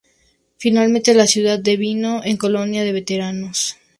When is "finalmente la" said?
0.57-1.27